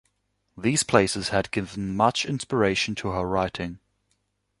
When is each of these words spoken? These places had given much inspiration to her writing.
These 0.57 0.81
places 0.81 1.29
had 1.29 1.51
given 1.51 1.95
much 1.95 2.25
inspiration 2.25 2.95
to 2.95 3.09
her 3.09 3.23
writing. 3.27 3.77